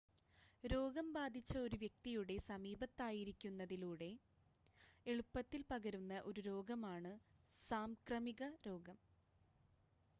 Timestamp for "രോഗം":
0.63-1.07, 8.65-8.97